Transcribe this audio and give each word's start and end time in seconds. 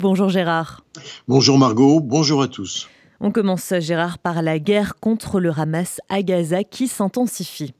Bonjour 0.00 0.30
Gérard. 0.30 0.82
Bonjour 1.28 1.58
Margot, 1.58 2.00
bonjour 2.00 2.40
à 2.40 2.48
tous. 2.48 2.88
On 3.20 3.30
commence 3.30 3.74
Gérard 3.80 4.18
par 4.18 4.40
la 4.40 4.58
guerre 4.58 4.94
contre 4.98 5.40
le 5.40 5.52
Hamas 5.54 6.00
à 6.08 6.22
Gaza 6.22 6.64
qui 6.64 6.88
s'intensifie. 6.88 7.74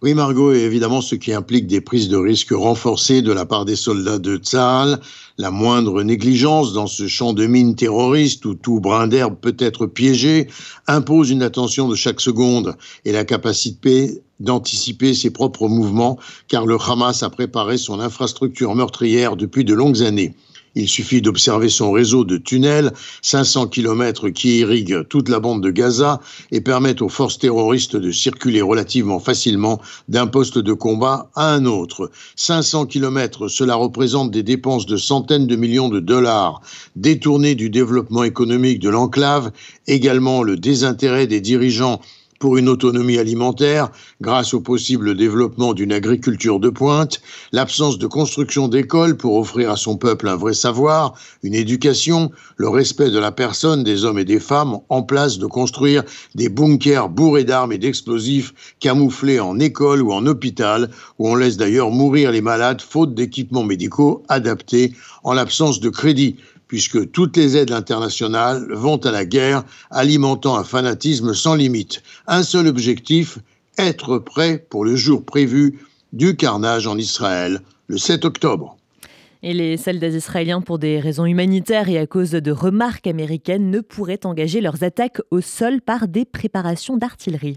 Oui, 0.00 0.14
Margot, 0.14 0.52
et 0.52 0.60
évidemment, 0.60 1.00
ce 1.00 1.16
qui 1.16 1.32
implique 1.32 1.66
des 1.66 1.80
prises 1.80 2.08
de 2.08 2.16
risques 2.16 2.52
renforcées 2.52 3.20
de 3.20 3.32
la 3.32 3.46
part 3.46 3.64
des 3.64 3.74
soldats 3.74 4.20
de 4.20 4.36
Tzahal, 4.36 5.00
la 5.36 5.50
moindre 5.50 6.04
négligence 6.04 6.72
dans 6.72 6.86
ce 6.86 7.08
champ 7.08 7.32
de 7.32 7.46
mines 7.46 7.74
terroriste 7.74 8.44
où 8.44 8.54
tout 8.54 8.78
brin 8.78 9.08
d'herbe 9.08 9.34
peut 9.40 9.56
être 9.58 9.86
piégé, 9.86 10.48
impose 10.86 11.30
une 11.30 11.42
attention 11.42 11.88
de 11.88 11.96
chaque 11.96 12.20
seconde 12.20 12.76
et 13.04 13.10
la 13.10 13.24
capacité 13.24 14.22
d'anticiper 14.38 15.14
ses 15.14 15.30
propres 15.30 15.66
mouvements, 15.66 16.16
car 16.46 16.64
le 16.64 16.76
Hamas 16.76 17.24
a 17.24 17.30
préparé 17.30 17.76
son 17.76 17.98
infrastructure 17.98 18.76
meurtrière 18.76 19.34
depuis 19.34 19.64
de 19.64 19.74
longues 19.74 20.02
années. 20.02 20.36
Il 20.74 20.88
suffit 20.88 21.22
d'observer 21.22 21.68
son 21.68 21.92
réseau 21.92 22.24
de 22.24 22.36
tunnels, 22.36 22.92
500 23.22 23.68
km 23.68 24.28
qui 24.30 24.58
irriguent 24.58 25.06
toute 25.08 25.28
la 25.28 25.40
bande 25.40 25.62
de 25.62 25.70
Gaza 25.70 26.20
et 26.50 26.60
permettent 26.60 27.02
aux 27.02 27.08
forces 27.08 27.38
terroristes 27.38 27.96
de 27.96 28.10
circuler 28.10 28.62
relativement 28.62 29.20
facilement 29.20 29.80
d'un 30.08 30.26
poste 30.26 30.58
de 30.58 30.72
combat 30.72 31.30
à 31.34 31.52
un 31.54 31.64
autre. 31.64 32.10
500 32.36 32.86
km, 32.86 33.48
cela 33.48 33.76
représente 33.76 34.30
des 34.30 34.42
dépenses 34.42 34.86
de 34.86 34.96
centaines 34.96 35.46
de 35.46 35.56
millions 35.56 35.88
de 35.88 36.00
dollars, 36.00 36.60
détournées 36.96 37.54
du 37.54 37.70
développement 37.70 38.24
économique 38.24 38.80
de 38.80 38.90
l'enclave, 38.90 39.52
également 39.86 40.42
le 40.42 40.56
désintérêt 40.56 41.26
des 41.26 41.40
dirigeants 41.40 42.00
pour 42.38 42.56
une 42.56 42.68
autonomie 42.68 43.18
alimentaire 43.18 43.90
grâce 44.20 44.54
au 44.54 44.60
possible 44.60 45.16
développement 45.16 45.74
d'une 45.74 45.92
agriculture 45.92 46.60
de 46.60 46.68
pointe, 46.68 47.20
l'absence 47.52 47.98
de 47.98 48.06
construction 48.06 48.68
d'écoles 48.68 49.16
pour 49.16 49.36
offrir 49.36 49.70
à 49.70 49.76
son 49.76 49.96
peuple 49.96 50.28
un 50.28 50.36
vrai 50.36 50.54
savoir, 50.54 51.14
une 51.42 51.54
éducation, 51.54 52.30
le 52.56 52.68
respect 52.68 53.10
de 53.10 53.18
la 53.18 53.32
personne, 53.32 53.84
des 53.84 54.04
hommes 54.04 54.18
et 54.18 54.24
des 54.24 54.40
femmes, 54.40 54.78
en 54.88 55.02
place 55.02 55.38
de 55.38 55.46
construire 55.46 56.02
des 56.34 56.48
bunkers 56.48 57.08
bourrés 57.08 57.44
d'armes 57.44 57.72
et 57.72 57.78
d'explosifs 57.78 58.54
camouflés 58.80 59.40
en 59.40 59.58
école 59.58 60.02
ou 60.02 60.12
en 60.12 60.26
hôpital, 60.26 60.90
où 61.18 61.28
on 61.28 61.34
laisse 61.34 61.56
d'ailleurs 61.56 61.90
mourir 61.90 62.30
les 62.30 62.40
malades 62.40 62.80
faute 62.80 63.14
d'équipements 63.14 63.64
médicaux 63.64 64.22
adaptés 64.28 64.92
en 65.22 65.32
l'absence 65.32 65.80
de 65.80 65.88
crédit 65.88 66.36
puisque 66.74 67.12
toutes 67.12 67.36
les 67.36 67.56
aides 67.56 67.70
internationales 67.70 68.66
vont 68.72 68.96
à 68.96 69.12
la 69.12 69.24
guerre, 69.24 69.62
alimentant 69.92 70.56
un 70.56 70.64
fanatisme 70.64 71.32
sans 71.32 71.54
limite. 71.54 72.02
Un 72.26 72.42
seul 72.42 72.66
objectif, 72.66 73.38
être 73.78 74.18
prêt 74.18 74.66
pour 74.70 74.84
le 74.84 74.96
jour 74.96 75.24
prévu 75.24 75.78
du 76.12 76.34
carnage 76.34 76.88
en 76.88 76.98
Israël, 76.98 77.60
le 77.86 77.96
7 77.96 78.24
octobre. 78.24 78.76
Et 79.44 79.54
les 79.54 79.76
soldats 79.76 80.08
israéliens, 80.08 80.62
pour 80.62 80.80
des 80.80 80.98
raisons 80.98 81.26
humanitaires 81.26 81.88
et 81.88 81.98
à 81.98 82.08
cause 82.08 82.32
de 82.32 82.50
remarques 82.50 83.06
américaines, 83.06 83.70
ne 83.70 83.78
pourraient 83.78 84.26
engager 84.26 84.60
leurs 84.60 84.82
attaques 84.82 85.20
au 85.30 85.40
sol 85.40 85.80
par 85.80 86.08
des 86.08 86.24
préparations 86.24 86.96
d'artillerie. 86.96 87.56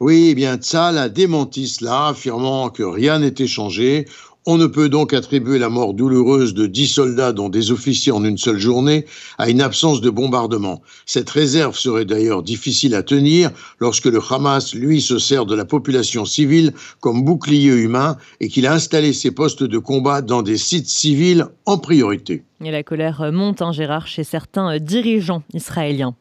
Oui, 0.00 0.28
eh 0.30 0.34
bien, 0.36 0.58
Tzal 0.58 0.96
a 0.96 1.08
démenti 1.08 1.66
cela, 1.66 2.06
affirmant 2.06 2.70
que 2.70 2.84
rien 2.84 3.18
n'était 3.18 3.48
changé. 3.48 4.06
On 4.46 4.56
ne 4.56 4.66
peut 4.66 4.88
donc 4.88 5.12
attribuer 5.12 5.58
la 5.58 5.68
mort 5.68 5.94
douloureuse 5.94 6.54
de 6.54 6.66
dix 6.66 6.86
soldats, 6.86 7.32
dont 7.32 7.48
des 7.48 7.70
officiers 7.70 8.12
en 8.12 8.24
une 8.24 8.38
seule 8.38 8.58
journée, 8.58 9.04
à 9.36 9.50
une 9.50 9.60
absence 9.60 10.00
de 10.00 10.10
bombardement. 10.10 10.80
Cette 11.06 11.28
réserve 11.28 11.76
serait 11.76 12.04
d'ailleurs 12.04 12.42
difficile 12.42 12.94
à 12.94 13.02
tenir 13.02 13.50
lorsque 13.78 14.06
le 14.06 14.20
Hamas, 14.30 14.74
lui, 14.74 15.02
se 15.02 15.18
sert 15.18 15.44
de 15.44 15.54
la 15.54 15.64
population 15.64 16.24
civile 16.24 16.72
comme 17.00 17.24
bouclier 17.24 17.74
humain 17.74 18.16
et 18.40 18.48
qu'il 18.48 18.66
a 18.66 18.72
installé 18.72 19.12
ses 19.12 19.32
postes 19.32 19.64
de 19.64 19.78
combat 19.78 20.22
dans 20.22 20.42
des 20.42 20.56
sites 20.56 20.88
civils 20.88 21.46
en 21.66 21.76
priorité. 21.78 22.44
Et 22.64 22.70
la 22.70 22.82
colère 22.82 23.30
monte, 23.32 23.60
hein, 23.60 23.72
Gérard, 23.72 24.06
chez 24.06 24.24
certains 24.24 24.78
dirigeants 24.78 25.42
israéliens. 25.52 26.14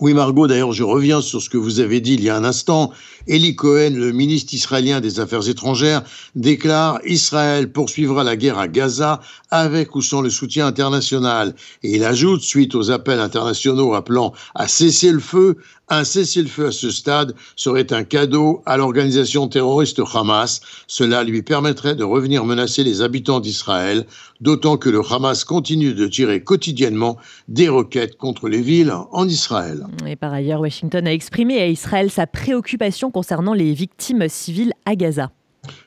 Oui, 0.00 0.12
Margot, 0.12 0.48
d'ailleurs, 0.48 0.72
je 0.72 0.82
reviens 0.82 1.20
sur 1.20 1.40
ce 1.40 1.48
que 1.48 1.56
vous 1.56 1.78
avez 1.78 2.00
dit 2.00 2.14
il 2.14 2.24
y 2.24 2.28
a 2.28 2.36
un 2.36 2.42
instant. 2.42 2.90
Eli 3.28 3.54
Cohen, 3.54 3.92
le 3.94 4.10
ministre 4.10 4.52
israélien 4.52 5.00
des 5.00 5.20
Affaires 5.20 5.48
étrangères, 5.48 6.02
déclare 6.34 6.98
Israël 7.06 7.70
poursuivra 7.70 8.24
la 8.24 8.34
guerre 8.34 8.58
à 8.58 8.66
Gaza 8.66 9.20
avec 9.52 9.94
ou 9.94 10.02
sans 10.02 10.20
le 10.20 10.30
soutien 10.30 10.66
international. 10.66 11.54
Et 11.84 11.94
il 11.94 12.04
ajoute, 12.04 12.42
suite 12.42 12.74
aux 12.74 12.90
appels 12.90 13.20
internationaux 13.20 13.94
appelant 13.94 14.32
à 14.56 14.66
cesser 14.66 15.12
le 15.12 15.20
feu, 15.20 15.58
un 15.90 16.02
cessez-le-feu 16.02 16.68
à 16.68 16.72
ce 16.72 16.90
stade 16.90 17.34
serait 17.56 17.92
un 17.92 18.04
cadeau 18.04 18.62
à 18.64 18.78
l'organisation 18.78 19.48
terroriste 19.48 20.00
Hamas. 20.14 20.62
Cela 20.86 21.22
lui 21.24 21.42
permettrait 21.42 21.94
de 21.94 22.04
revenir 22.04 22.46
menacer 22.46 22.84
les 22.84 23.02
habitants 23.02 23.40
d'Israël, 23.40 24.06
d'autant 24.40 24.78
que 24.78 24.88
le 24.88 25.02
Hamas 25.08 25.44
continue 25.44 25.92
de 25.92 26.06
tirer 26.06 26.42
quotidiennement 26.42 27.18
des 27.48 27.68
roquettes 27.68 28.16
contre 28.16 28.48
les 28.48 28.62
villes 28.62 28.94
en 29.12 29.28
Israël. 29.28 29.83
Et 30.06 30.16
par 30.16 30.32
ailleurs, 30.32 30.60
Washington 30.60 31.06
a 31.06 31.12
exprimé 31.12 31.60
à 31.60 31.66
Israël 31.66 32.10
sa 32.10 32.26
préoccupation 32.26 33.10
concernant 33.10 33.54
les 33.54 33.72
victimes 33.72 34.28
civiles 34.28 34.72
à 34.84 34.96
Gaza. 34.96 35.30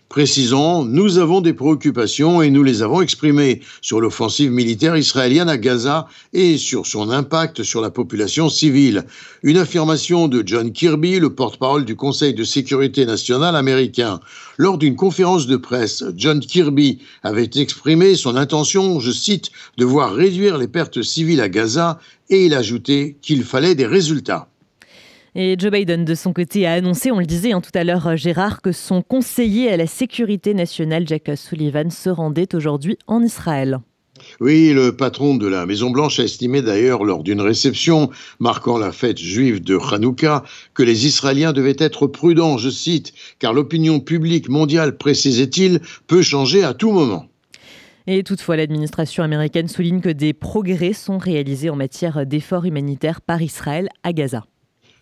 Précisons, 0.09 0.85
nous 0.85 1.17
avons 1.17 1.41
des 1.41 1.53
préoccupations 1.53 2.41
et 2.41 2.49
nous 2.49 2.63
les 2.63 2.81
avons 2.81 3.01
exprimées 3.01 3.59
sur 3.81 3.99
l'offensive 3.99 4.51
militaire 4.51 4.95
israélienne 4.95 5.49
à 5.49 5.57
Gaza 5.57 6.07
et 6.31 6.57
sur 6.57 6.87
son 6.87 7.11
impact 7.11 7.63
sur 7.63 7.81
la 7.81 7.89
population 7.89 8.47
civile. 8.47 9.03
Une 9.43 9.57
affirmation 9.57 10.29
de 10.29 10.43
John 10.45 10.71
Kirby, 10.71 11.19
le 11.19 11.35
porte-parole 11.35 11.83
du 11.83 11.97
Conseil 11.97 12.33
de 12.33 12.45
sécurité 12.45 13.05
nationale 13.05 13.57
américain. 13.57 14.21
Lors 14.55 14.77
d'une 14.77 14.95
conférence 14.95 15.45
de 15.45 15.57
presse, 15.57 16.05
John 16.15 16.39
Kirby 16.39 16.99
avait 17.21 17.49
exprimé 17.55 18.15
son 18.15 18.37
intention, 18.37 19.01
je 19.01 19.11
cite, 19.11 19.51
de 19.77 19.83
voir 19.83 20.13
réduire 20.13 20.57
les 20.57 20.69
pertes 20.69 21.01
civiles 21.01 21.41
à 21.41 21.49
Gaza 21.49 21.99
et 22.29 22.45
il 22.45 22.53
ajoutait 22.53 23.17
qu'il 23.21 23.43
fallait 23.43 23.75
des 23.75 23.85
résultats. 23.85 24.47
Et 25.39 25.55
Joe 25.55 25.69
Biden, 25.69 26.03
de 26.03 26.15
son 26.15 26.33
côté, 26.33 26.65
a 26.65 26.73
annoncé, 26.73 27.11
on 27.11 27.19
le 27.19 27.27
disait 27.27 27.51
hein, 27.51 27.61
tout 27.61 27.69
à 27.75 27.83
l'heure, 27.83 28.07
euh, 28.07 28.15
Gérard, 28.15 28.59
que 28.63 28.71
son 28.71 29.03
conseiller 29.03 29.71
à 29.71 29.77
la 29.77 29.85
sécurité 29.85 30.55
nationale, 30.55 31.07
Jack 31.07 31.29
Sullivan, 31.35 31.91
se 31.91 32.09
rendait 32.09 32.55
aujourd'hui 32.55 32.97
en 33.05 33.21
Israël. 33.21 33.77
Oui, 34.39 34.73
le 34.73 34.97
patron 34.97 35.35
de 35.35 35.45
la 35.45 35.67
Maison-Blanche 35.67 36.19
a 36.19 36.23
estimé 36.23 36.63
d'ailleurs 36.63 37.03
lors 37.03 37.21
d'une 37.21 37.39
réception 37.39 38.09
marquant 38.39 38.79
la 38.79 38.91
fête 38.91 39.19
juive 39.19 39.63
de 39.63 39.77
Hanouka 39.77 40.43
que 40.73 40.81
les 40.81 41.05
Israéliens 41.05 41.53
devaient 41.53 41.75
être 41.77 42.07
prudents, 42.07 42.57
je 42.57 42.71
cite, 42.71 43.13
car 43.37 43.53
l'opinion 43.53 43.99
publique 43.99 44.49
mondiale, 44.49 44.97
précisait-il, 44.97 45.81
peut 46.07 46.23
changer 46.23 46.63
à 46.63 46.73
tout 46.73 46.91
moment. 46.91 47.27
Et 48.07 48.23
toutefois, 48.23 48.57
l'administration 48.57 49.23
américaine 49.23 49.67
souligne 49.67 50.01
que 50.01 50.09
des 50.09 50.33
progrès 50.33 50.93
sont 50.93 51.19
réalisés 51.19 51.69
en 51.69 51.75
matière 51.75 52.25
d'efforts 52.25 52.65
humanitaires 52.65 53.21
par 53.21 53.43
Israël 53.43 53.89
à 54.01 54.13
Gaza. 54.13 54.43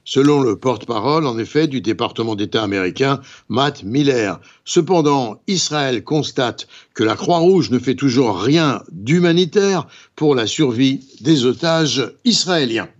Selon 0.07 0.41
le 0.41 0.55
porte-parole, 0.55 1.25
en 1.25 1.39
effet, 1.39 1.67
du 1.67 1.81
département 1.81 2.35
d'État 2.35 2.61
américain, 2.61 3.21
Matt 3.49 3.83
Miller. 3.83 4.39
Cependant, 4.63 5.41
Israël 5.47 6.03
constate 6.03 6.67
que 6.93 7.03
la 7.03 7.15
Croix-Rouge 7.15 7.71
ne 7.71 7.79
fait 7.79 7.95
toujours 7.95 8.39
rien 8.39 8.83
d'humanitaire 8.91 9.87
pour 10.15 10.35
la 10.35 10.45
survie 10.45 10.99
des 11.21 11.45
otages 11.45 12.13
israéliens. 12.23 12.87